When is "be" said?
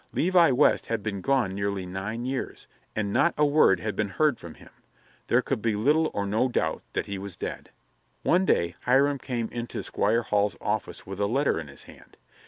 5.61-5.75